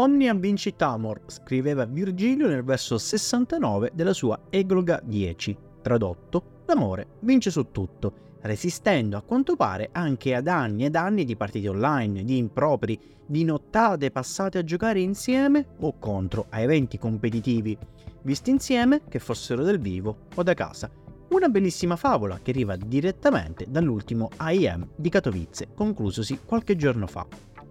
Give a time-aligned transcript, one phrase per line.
[0.00, 5.54] Omnia vincit amor, scriveva Virgilio nel verso 69 della sua Egloga 10.
[5.82, 11.36] Tradotto, l'amore vince su tutto, resistendo a quanto pare anche ad anni ed anni di
[11.36, 17.76] partite online, di impropri, di nottate passate a giocare insieme o contro a eventi competitivi,
[18.22, 20.90] visti insieme che fossero del vivo o da casa.
[21.28, 27.26] Una bellissima favola che arriva direttamente dall'ultimo AIM di Katowice, conclusosi qualche giorno fa.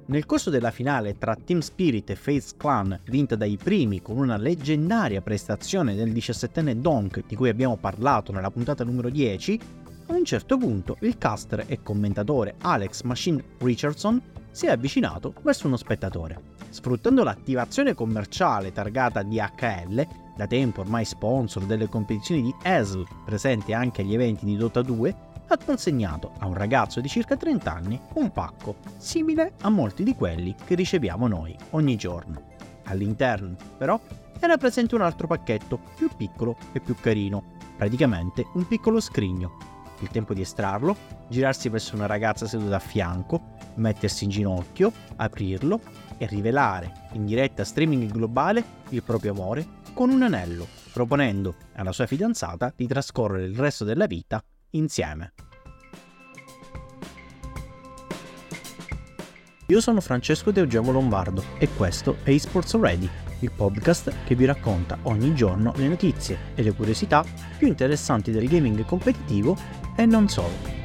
[0.09, 4.37] Nel corso della finale tra Team Spirit e Face Clan, vinta dai primi con una
[4.37, 9.59] leggendaria prestazione del 17enne Donk di cui abbiamo parlato nella puntata numero 10,
[10.07, 15.67] a un certo punto il caster e commentatore Alex Machine Richardson si è avvicinato verso
[15.67, 16.41] uno spettatore.
[16.69, 24.01] Sfruttando l'attivazione commerciale targata DHL, da tempo ormai sponsor delle competizioni di ESL presente anche
[24.01, 25.15] agli eventi di Dota 2,
[25.51, 30.13] ha consegnato a un ragazzo di circa 30 anni un pacco simile a molti di
[30.13, 32.47] quelli che riceviamo noi ogni giorno.
[32.85, 33.99] All'interno, però,
[34.39, 37.43] era presente un altro pacchetto più piccolo e più carino,
[37.75, 39.57] praticamente un piccolo scrigno.
[40.01, 40.95] Il tempo di estrarlo,
[41.27, 45.81] girarsi verso una ragazza seduta a fianco, mettersi in ginocchio, aprirlo
[46.17, 52.05] e rivelare in diretta streaming globale il proprio amore con un anello, proponendo alla sua
[52.05, 55.33] fidanzata di trascorrere il resto della vita insieme.
[59.67, 63.07] Io sono Francesco De Eugenio Lombardo e questo è eSports Ready,
[63.41, 67.23] il podcast che vi racconta ogni giorno le notizie e le curiosità
[67.57, 69.55] più interessanti del gaming competitivo
[69.95, 70.77] e non solo.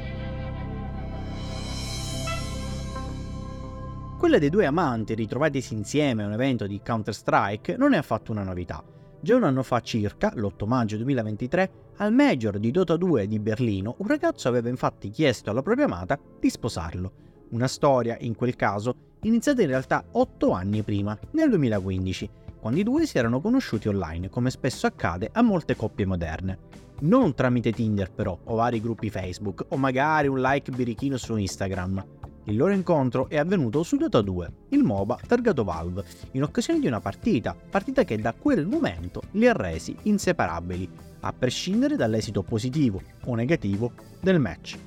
[4.19, 8.43] Quella dei due amanti ritrovatisi insieme a un evento di Counter-Strike non è affatto una
[8.43, 8.83] novità.
[9.25, 13.95] Già un anno fa circa, l'8 maggio 2023, al Major di Dota 2 di Berlino,
[13.97, 17.11] un ragazzo aveva infatti chiesto alla propria amata di sposarlo.
[17.49, 22.83] Una storia, in quel caso, iniziata in realtà 8 anni prima, nel 2015, quando i
[22.83, 26.59] due si erano conosciuti online, come spesso accade a molte coppie moderne.
[26.99, 32.05] Non tramite Tinder però, o vari gruppi Facebook, o magari un like birichino su Instagram.
[32.47, 36.85] Il loro incontro è avvenuto su Dota 2, il MOBA targato Valve, in occasione di
[36.85, 40.87] una partita, partita che da quel momento li ha resi inseparabili,
[41.21, 44.77] a prescindere dall'esito positivo o negativo del match.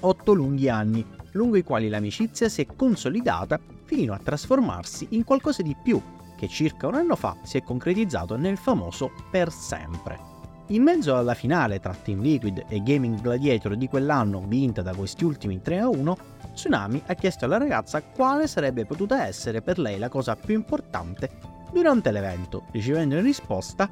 [0.00, 5.62] Otto lunghi anni, lungo i quali l'amicizia si è consolidata fino a trasformarsi in qualcosa
[5.62, 6.02] di più,
[6.36, 10.35] che circa un anno fa si è concretizzato nel famoso per sempre.
[10.70, 15.22] In mezzo alla finale tra Team Liquid e Gaming Gladiator di quell'anno vinta da questi
[15.22, 16.16] ultimi 3 a 1,
[16.54, 21.30] Tsunami ha chiesto alla ragazza quale sarebbe potuta essere per lei la cosa più importante
[21.72, 23.88] durante l'evento, ricevendo in risposta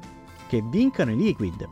[0.49, 1.65] che vincano i Liquid.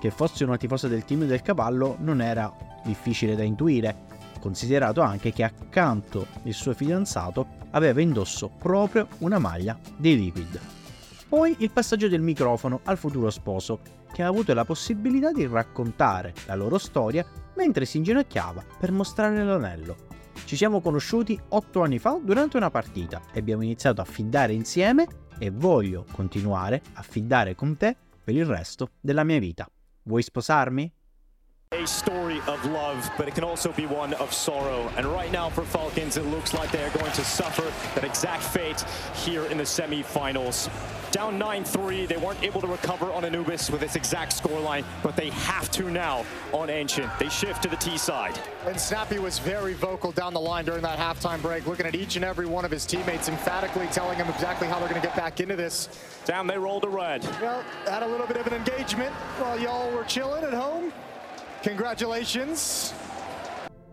[0.00, 2.52] Che fosse una tifosa del team del cavallo non era
[2.82, 4.06] difficile da intuire,
[4.40, 10.60] considerato anche che accanto il suo fidanzato aveva indosso proprio una maglia dei Liquid.
[11.28, 16.34] Poi il passaggio del microfono al futuro sposo, che ha avuto la possibilità di raccontare
[16.46, 17.24] la loro storia
[17.56, 19.96] mentre si inginocchiava per mostrare l'anello.
[20.44, 25.06] Ci siamo conosciuti 8 anni fa durante una partita e abbiamo iniziato a fiddare insieme
[25.38, 29.68] e voglio continuare a fiddare con te per il resto della mia vita.
[30.04, 30.92] Vuoi sposarmi?
[31.72, 34.90] A story of love, but it can also be one of sorrow.
[34.96, 38.42] And right now for Falcons, it looks like they are going to suffer that exact
[38.42, 38.82] fate
[39.14, 40.70] here in the semifinals.
[41.10, 45.28] Down 9-3, they weren't able to recover on Anubis with this exact scoreline, but they
[45.28, 47.10] have to now on Ancient.
[47.18, 48.40] They shift to the T side.
[48.64, 52.16] And Snappy was very vocal down the line during that halftime break, looking at each
[52.16, 55.16] and every one of his teammates, emphatically telling them exactly how they're going to get
[55.16, 55.90] back into this.
[56.24, 57.24] Down, they rolled a red.
[57.42, 60.94] Well, had a little bit of an engagement while y'all were chilling at home.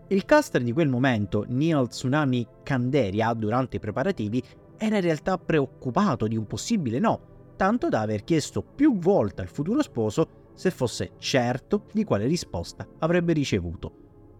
[0.08, 4.40] Il caster di quel momento, Neil Tsunami Kanderia, durante i preparativi,
[4.76, 7.20] era in realtà preoccupato di un possibile no,
[7.56, 12.86] tanto da aver chiesto più volte al futuro sposo se fosse certo di quale risposta
[13.00, 13.90] avrebbe ricevuto.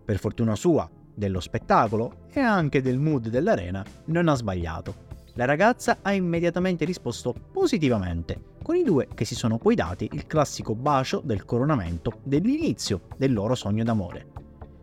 [0.04, 5.04] Per fortuna sua, dello spettacolo e anche del mood dell'arena, non ha sbagliato.
[5.34, 10.27] La ragazza ha immediatamente risposto positivamente, con i due che si sono poi dati il
[10.27, 14.27] classico bacio del coronamento dell'inizio del loro sogno d'amore.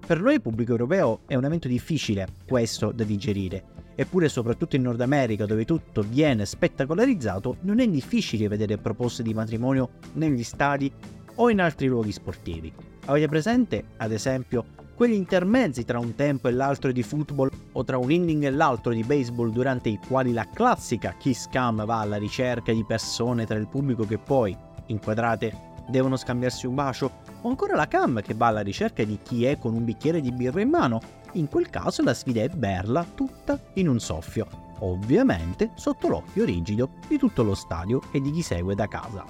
[0.08, 5.02] Per noi pubblico europeo è un evento difficile, questo da digerire, Eppure soprattutto in Nord
[5.02, 10.90] America, dove tutto viene spettacolarizzato, non è difficile vedere proposte di matrimonio negli stadi
[11.36, 12.74] o in altri luoghi sportivi.
[13.06, 14.66] Avete presente, ad esempio,
[14.96, 18.94] quegli intermezzi tra un tempo e l'altro di football o tra un inning e l'altro
[18.94, 23.58] di baseball durante i quali la classica kiss cam va alla ricerca di persone tra
[23.58, 24.56] il pubblico che poi,
[24.88, 27.12] inquadrate, devono scambiarsi un bacio,
[27.42, 30.32] o ancora la cam che va alla ricerca di chi è con un bicchiere di
[30.32, 34.48] birra in mano in quel caso la sfida è berla tutta in un soffio.
[34.80, 39.24] ovviamente sotto l'occhio rigido di tutto lo stadio e di chi segue da casa.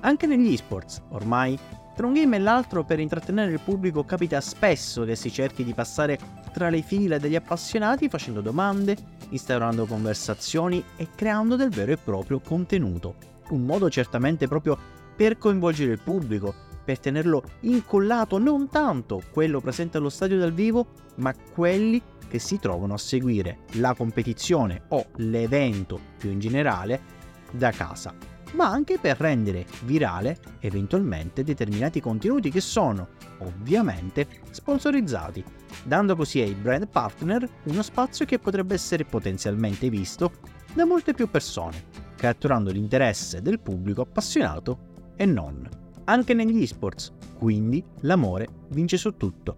[0.00, 1.58] Anche negli esports, ormai,
[1.94, 5.74] tra un game e l'altro per intrattenere il pubblico capita spesso che si cerchi di
[5.74, 6.18] passare
[6.52, 8.96] tra le fila degli appassionati facendo domande,
[9.30, 13.16] instaurando conversazioni e creando del vero e proprio contenuto.
[13.50, 14.78] Un modo certamente proprio
[15.14, 16.54] per coinvolgere il pubblico,
[16.84, 20.86] per tenerlo incollato non tanto quello presente allo stadio dal vivo,
[21.16, 27.70] ma quelli che si trovano a seguire la competizione o l'evento più in generale da
[27.70, 33.08] casa, ma anche per rendere virale eventualmente determinati contenuti che sono
[33.38, 35.44] ovviamente sponsorizzati,
[35.84, 40.32] dando così ai brand partner uno spazio che potrebbe essere potenzialmente visto
[40.74, 41.84] da molte più persone,
[42.16, 45.68] catturando l'interesse del pubblico appassionato e non.
[46.04, 49.56] Anche negli esports, quindi l'amore vince su tutto,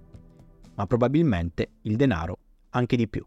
[0.74, 2.38] ma probabilmente il denaro
[2.70, 3.24] anche di più.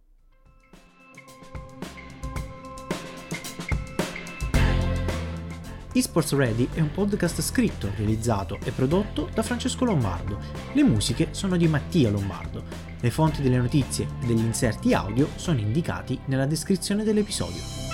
[5.98, 10.40] eSports Ready è un podcast scritto, realizzato e prodotto da Francesco Lombardo.
[10.74, 12.64] Le musiche sono di Mattia Lombardo.
[13.00, 17.87] Le fonti delle notizie e degli inserti audio sono indicati nella descrizione dell'episodio.